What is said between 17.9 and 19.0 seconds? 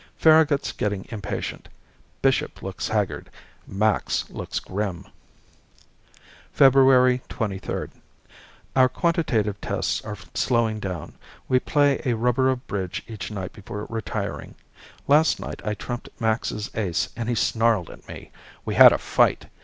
at me. We had a